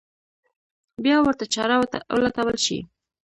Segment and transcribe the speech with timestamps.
[1.03, 1.75] بیا ورته چاره
[2.19, 2.79] ولټول شي.